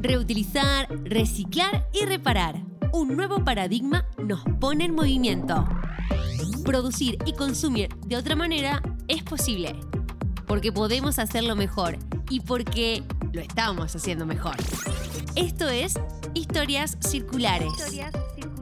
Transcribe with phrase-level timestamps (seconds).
[0.00, 2.62] Reutilizar, reciclar y reparar.
[2.92, 5.66] Un nuevo paradigma nos pone en movimiento.
[6.64, 9.78] Producir y consumir de otra manera es posible.
[10.46, 11.98] Porque podemos hacerlo mejor
[12.30, 13.02] y porque
[13.32, 14.56] lo estamos haciendo mejor.
[15.34, 15.98] Esto es
[16.34, 17.72] Historias Circulares.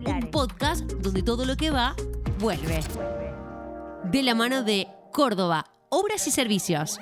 [0.05, 1.95] Un podcast donde todo lo que va,
[2.39, 2.81] vuelve.
[4.05, 6.99] De la mano de Córdoba, Obras y Servicios.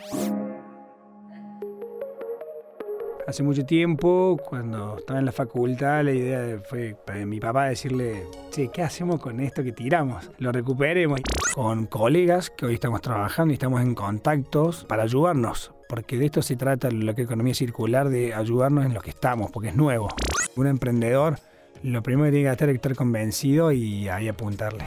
[3.27, 8.25] Hace mucho tiempo, cuando estaba en la facultad, la idea fue para mi papá decirle,
[8.51, 10.31] che, ¿qué hacemos con esto que tiramos?
[10.39, 11.21] Lo recuperemos.
[11.55, 16.43] Con colegas que hoy estamos trabajando y estamos en contactos para ayudarnos, porque de esto
[16.43, 20.09] se trata lo que economía circular, de ayudarnos en lo que estamos, porque es nuevo.
[20.57, 21.39] Un emprendedor,
[21.83, 24.85] lo primero que tiene que hacer es estar convencido y ahí apuntarle.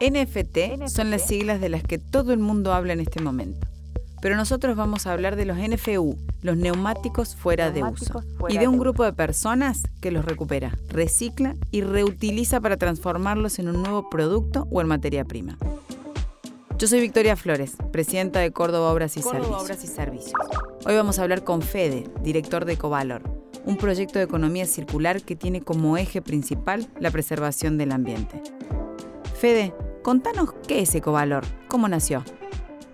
[0.00, 3.66] NFT son las siglas de las que todo el mundo habla en este momento
[4.24, 8.68] pero nosotros vamos a hablar de los NFU, los neumáticos fuera de uso, y de
[8.68, 14.08] un grupo de personas que los recupera, recicla y reutiliza para transformarlos en un nuevo
[14.08, 15.58] producto o en materia prima.
[16.78, 20.32] Yo soy Victoria Flores, presidenta de Córdoba Obras y, Servicios.
[20.86, 23.20] Hoy vamos a hablar con Fede, director de Ecovalor,
[23.66, 28.42] un proyecto de economía circular que tiene como eje principal la preservación del ambiente.
[29.38, 32.24] Fede, contanos qué es Ecovalor, cómo nació.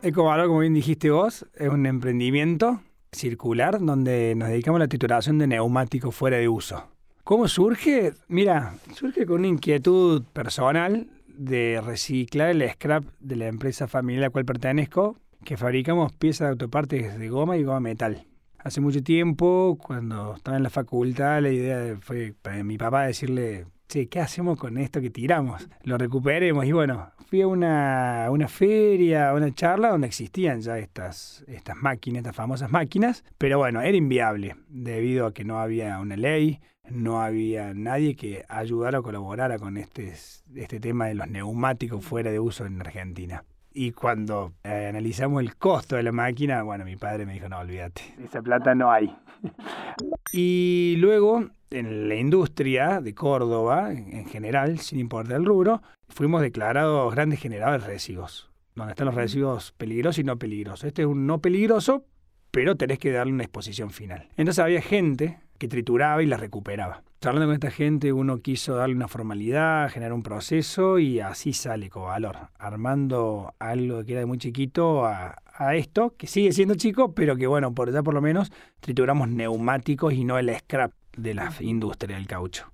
[0.02, 2.80] Ecovalor, como bien dijiste vos, es un emprendimiento
[3.12, 6.88] circular donde nos dedicamos a la titulación de neumáticos fuera de uso.
[7.22, 8.14] ¿Cómo surge?
[8.28, 14.26] Mira, surge con una inquietud personal de reciclar el scrap de la empresa familiar a
[14.26, 18.24] la cual pertenezco, que fabricamos piezas de autopartes de goma y goma metal.
[18.58, 23.66] Hace mucho tiempo, cuando estaba en la facultad, la idea fue para mi papá decirle,
[23.86, 25.68] che, ¿qué hacemos con esto que tiramos?
[25.82, 26.64] Lo recuperemos.
[26.64, 31.76] Y bueno, fui a una, una feria, a una charla donde existían ya estas, estas
[31.76, 36.60] máquinas, estas famosas máquinas, pero bueno, era inviable debido a que no había una ley,
[36.90, 40.12] no había nadie que ayudara o colaborara con este,
[40.56, 43.44] este tema de los neumáticos fuera de uso en Argentina.
[43.72, 47.58] Y cuando eh, analizamos el costo de la máquina, bueno, mi padre me dijo, no,
[47.58, 49.16] olvídate, esa plata no hay.
[50.32, 57.14] y luego, en la industria de Córdoba, en general, sin importar el rubro, fuimos declarados
[57.14, 60.84] grandes generadores de residuos, donde están los residuos peligrosos y no peligrosos.
[60.84, 62.04] Este es un no peligroso,
[62.50, 64.28] pero tenés que darle una exposición final.
[64.36, 67.04] Entonces había gente que trituraba y la recuperaba.
[67.22, 71.90] Charlando con esta gente, uno quiso darle una formalidad, generar un proceso y así sale
[71.90, 75.36] Covalor, armando algo que era de muy chiquito a,
[75.74, 80.14] esto, que sigue siendo chico, pero que bueno, por ya por lo menos trituramos neumáticos
[80.14, 82.72] y no el scrap de la industria del caucho.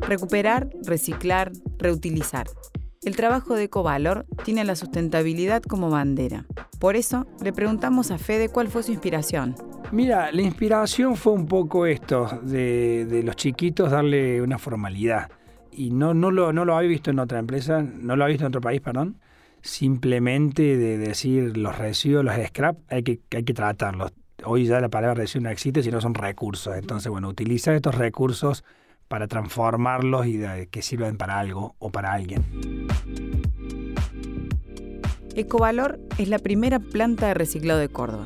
[0.00, 2.46] Recuperar, reciclar, reutilizar.
[3.04, 6.46] El trabajo de Ecovalor tiene la sustentabilidad como bandera.
[6.78, 9.54] Por eso le preguntamos a Fede cuál fue su inspiración.
[9.92, 15.30] Mira, la inspiración fue un poco esto, de, los chiquitos darle una formalidad.
[15.70, 18.48] Y no, no, lo, no lo visto en otra empresa, no lo había visto en
[18.48, 19.20] otro país, perdón.
[19.60, 24.14] Simplemente de decir los residuos, los scrap, hay que, hay que tratarlos.
[24.44, 26.74] Hoy ya la palabra residuo no existe, sino son recursos.
[26.74, 28.64] Entonces, bueno, utilizar estos recursos
[29.14, 30.40] para transformarlos y
[30.72, 32.42] que sirvan para algo o para alguien.
[35.36, 38.24] Ecovalor es la primera planta de reciclado de Córdoba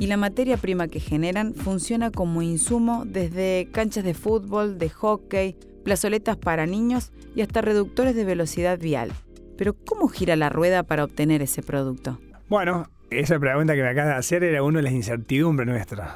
[0.00, 5.56] y la materia prima que generan funciona como insumo desde canchas de fútbol, de hockey,
[5.84, 9.12] plazoletas para niños y hasta reductores de velocidad vial.
[9.56, 12.18] Pero ¿cómo gira la rueda para obtener ese producto?
[12.48, 16.10] Bueno, esa pregunta que me acabas de hacer era una de las incertidumbres nuestras.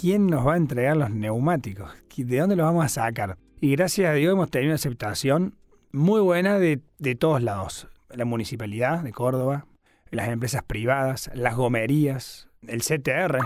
[0.00, 1.90] ¿Quién nos va a entregar los neumáticos?
[2.16, 3.36] ¿De dónde los vamos a sacar?
[3.64, 5.54] Y gracias a Dios hemos tenido una aceptación
[5.90, 7.88] muy buena de, de todos lados.
[8.10, 9.64] La municipalidad de Córdoba,
[10.10, 13.38] las empresas privadas, las gomerías, el CTR.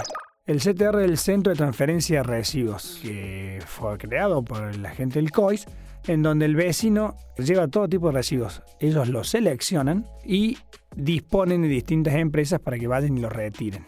[0.45, 5.21] El CTR es el Centro de Transferencia de Residuos, que fue creado por la gente
[5.21, 5.67] del COIS,
[6.09, 8.65] en donde el vecino lleva todo tipo de residuos.
[8.81, 10.59] Ellos los seleccionan y
[10.97, 13.87] disponen de distintas empresas para que vayan y los retiren.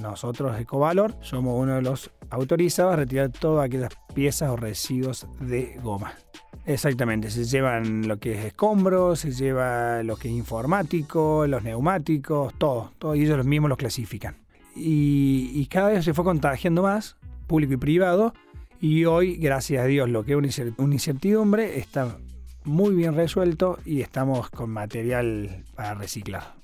[0.00, 5.78] Nosotros, Ecovalor, somos uno de los autorizados a retirar todas aquellas piezas o residuos de
[5.82, 6.14] goma.
[6.66, 12.52] Exactamente, se llevan lo que es escombros, se lleva lo que es informático, los neumáticos,
[12.58, 14.36] todo, todo y ellos mismos los clasifican.
[14.76, 17.16] Y, cada vez se fue contagiando más,
[17.46, 18.34] público y privado,
[18.80, 22.18] y hoy, gracias a Dios, lo que es una incertidumbre está
[22.64, 26.57] muy bien resuelto y estamos con material para reciclar.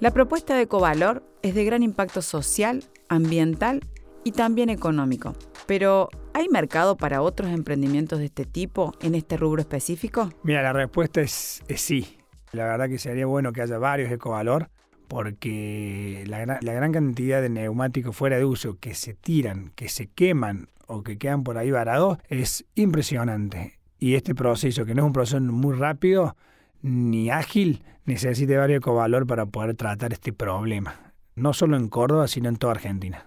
[0.00, 3.84] La propuesta de Ecovalor es de gran impacto social, ambiental
[4.24, 5.34] y también económico.
[5.66, 10.30] Pero, ¿hay mercado para otros emprendimientos de este tipo en este rubro específico?
[10.42, 12.16] Mira, la respuesta es, sí.
[12.52, 14.70] La verdad que sería bueno que haya varios Ecovalor
[15.06, 20.06] porque la, la gran cantidad de neumáticos fuera de uso que se tiran, que se
[20.06, 23.78] queman o que quedan por ahí varados es impresionante.
[23.98, 26.36] Y este proceso, que no es un proceso muy rápido
[26.82, 31.12] ni ágil, necesita varios ecovalor para poder tratar este problema.
[31.36, 33.26] No solo en Córdoba, sino en toda Argentina.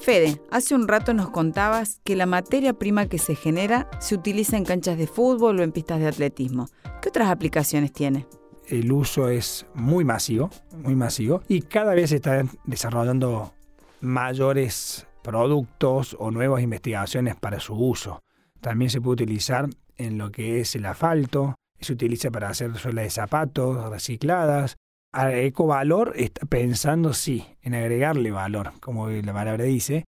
[0.00, 4.56] Fede, hace un rato nos contabas que la materia prima que se genera se utiliza
[4.56, 6.68] en canchas de fútbol o en pistas de atletismo.
[7.02, 8.26] ¿Qué otras aplicaciones tiene?
[8.68, 13.52] El uso es muy masivo, muy masivo, y cada vez se están desarrollando
[14.00, 18.20] mayores productos o nuevas investigaciones para su uso.
[18.60, 23.04] También se puede utilizar en lo que es el asfalto, se utiliza para hacer suelas
[23.04, 24.76] de zapatos recicladas.
[25.12, 30.04] A Ecovalor está pensando, sí, en agregarle valor, como la palabra dice,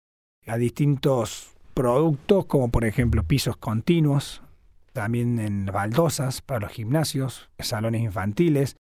[0.46, 4.43] a distintos productos, como por ejemplo pisos continuos,
[4.93, 8.76] también en baldosas para los gimnasios, salones infantiles,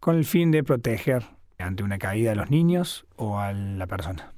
[0.00, 1.26] con el fin de proteger
[1.58, 4.32] ante una caída a los niños o a la persona.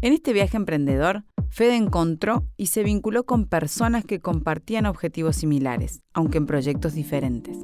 [0.00, 6.02] En este viaje emprendedor, Fede encontró y se vinculó con personas que compartían objetivos similares,
[6.12, 7.56] aunque en proyectos diferentes.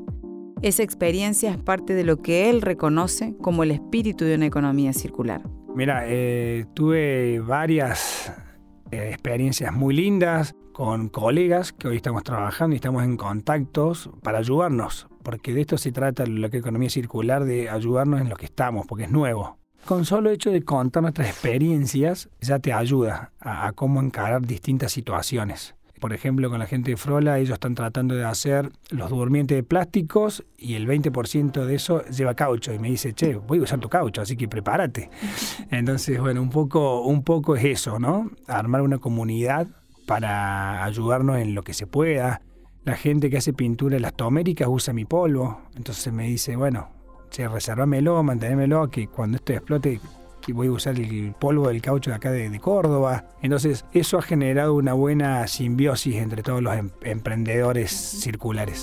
[0.63, 4.93] Esa experiencia es parte de lo que él reconoce como el espíritu de una economía
[4.93, 5.43] circular.
[5.75, 8.33] Mira, eh, tuve varias
[8.91, 14.39] eh, experiencias muy lindas con colegas que hoy estamos trabajando y estamos en contactos para
[14.39, 18.87] ayudarnos, porque de esto se trata la economía circular, de ayudarnos en lo que estamos,
[18.87, 24.01] porque es nuevo con solo hecho de contar nuestras experiencias ya te ayuda a, cómo
[24.01, 25.75] encarar distintas situaciones.
[26.01, 29.63] Por ejemplo, con la gente de Frola, ellos están tratando de hacer los durmientes de
[29.63, 32.75] plásticos y el 20% de eso lleva caucho.
[32.75, 35.09] Y me dice, che, voy a usar tu caucho, así que prepárate.
[35.71, 38.31] Entonces, bueno, un poco, un poco es eso, ¿no?
[38.47, 39.67] Armar una comunidad
[40.07, 42.43] para ayudarnos en lo que se pueda.
[42.85, 45.63] La gente que hace pintura en las toméricas usa mi polvo.
[45.75, 46.91] Entonces me dice, bueno,
[47.35, 47.49] che,
[48.23, 50.01] manténmelo, que cuando esto explote
[50.53, 53.25] voy a usar el polvo del caucho de acá de, Córdoba.
[53.43, 58.83] Entonces, eso ha generado una buena simbiosis entre todos los em, emprendedores circulares.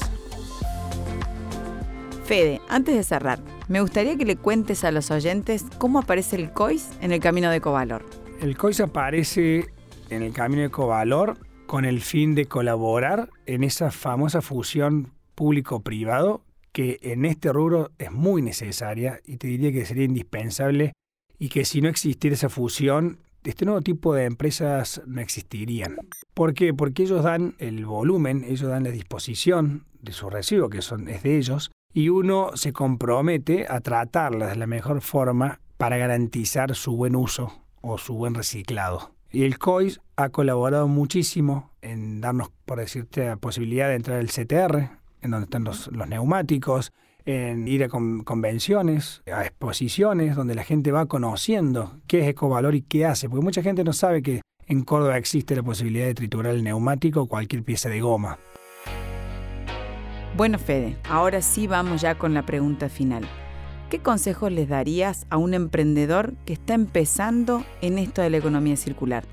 [2.25, 6.51] Fede, antes de cerrar, me gustaría que le cuentes a los oyentes cómo aparece el
[6.51, 8.03] COIS en el camino de Ecovalor.
[8.41, 9.67] El COIS aparece
[10.09, 11.37] en el camino de Ecovalor
[11.67, 18.11] con el fin de colaborar en esa famosa fusión público-privado que en este rubro es
[18.11, 20.93] muy necesaria y te diría que sería indispensable
[21.37, 25.97] y que si no existiera esa fusión, este nuevo tipo de empresas no existirían.
[26.33, 26.73] ¿Por qué?
[26.73, 31.23] Porque ellos dan el volumen, ellos dan la disposición de su residuo, que son, es
[31.23, 36.95] de ellos, y uno se compromete a tratarlas de la mejor forma para garantizar su
[36.95, 39.15] buen uso o su buen reciclado.
[39.31, 44.27] Y el COIS ha colaborado muchísimo en darnos, por decirte, la posibilidad de entrar al
[44.27, 46.91] CTR, en donde están los, neumáticos,
[47.25, 52.81] en ir a convenciones, a exposiciones, donde la gente va conociendo qué es Ecovalor y
[52.81, 56.55] qué hace, porque mucha gente no sabe que en Córdoba existe la posibilidad de triturar
[56.55, 58.39] el neumático o cualquier pieza de goma.
[60.35, 63.27] Bueno, Fede, ahora sí vamos ya con la pregunta final.
[63.89, 68.77] ¿Qué consejos les darías a un emprendedor que está empezando en esto de la economía
[68.77, 69.25] circular?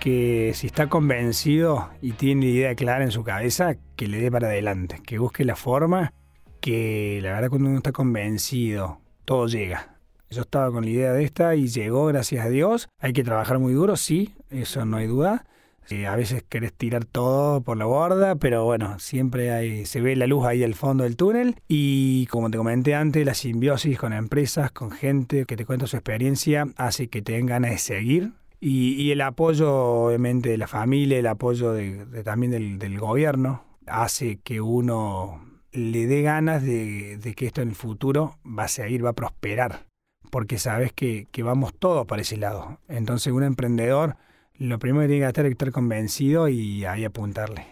[0.00, 4.48] que si está convencido y tiene idea clara en su cabeza, que le dé para
[4.48, 6.12] adelante, que busque la forma,
[6.60, 9.98] que la verdad cuando uno está convencido, todo llega.
[10.30, 12.88] Yo estaba con la idea de esta y llegó, gracias a Dios.
[12.98, 15.46] Hay que trabajar muy duro, sí, eso no hay duda.
[15.88, 20.16] Eh, a veces querés tirar todo por la borda, pero bueno, siempre hay, se ve
[20.16, 21.56] la luz ahí al fondo del túnel.
[21.68, 25.96] Y como te comenté antes, la simbiosis con empresas, con gente que te cuenta su
[25.96, 31.18] experiencia, hace que te den ganas de seguir y, el apoyo, obviamente, de la familia,
[31.18, 35.40] el apoyo de, también del, gobierno, hace que uno
[35.72, 39.86] le dé ganas de, que esto en el futuro va a seguir, va a prosperar,
[40.30, 42.80] porque sabes que, vamos todos para ese lado.
[42.88, 44.16] Entonces, un emprendedor,
[44.54, 47.66] lo primero que tiene que hacer es estar convencido y ahí apuntarle.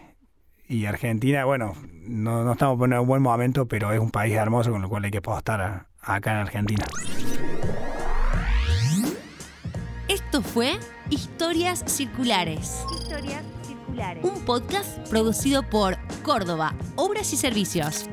[0.67, 4.71] Y Argentina, bueno, no, no estamos en un buen momento, pero es un país hermoso
[4.71, 6.85] con lo cual hay que apostar acá en Argentina.
[10.07, 10.73] Esto fue
[11.09, 12.83] Historias Circulares.
[12.99, 13.64] Historias Circulares.
[14.23, 18.05] Un podcast producido por Córdoba, Obras y Servicios.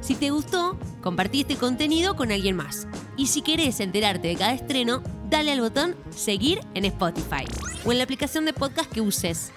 [0.00, 2.86] Si te gustó, compartí este contenido con alguien más.
[3.16, 7.44] Y si querés enterarte de cada estreno, dale al botón seguir en Spotify
[7.84, 9.52] o en la aplicación de podcast que uses.